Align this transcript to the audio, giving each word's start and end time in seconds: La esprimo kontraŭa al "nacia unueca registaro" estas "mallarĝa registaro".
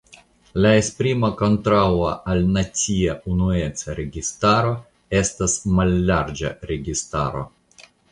La 0.65 0.69
esprimo 0.75 1.27
kontraŭa 1.41 2.13
al 2.33 2.39
"nacia 2.55 3.13
unueca 3.33 3.95
registaro" 3.99 4.71
estas 5.19 5.55
"mallarĝa 5.81 6.51
registaro". 6.73 7.45